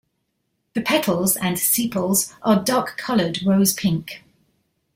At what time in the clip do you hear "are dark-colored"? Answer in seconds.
2.41-3.43